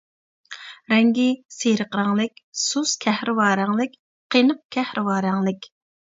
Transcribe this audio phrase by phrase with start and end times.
[0.91, 1.25] رەڭگى:
[1.55, 3.93] سېرىق رەڭلىك، سۇس كەھرىۋا رەڭلىك،
[4.37, 5.69] قېنىق كەھرىۋا رەڭلىك.